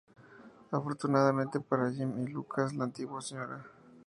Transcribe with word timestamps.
Afortunadamente 0.71 1.59
para 1.59 1.91
Jim 1.91 2.17
y 2.23 2.27
Lucas 2.27 2.73
la 2.73 2.85
antigua 2.85 3.21
Sra. 3.21 3.63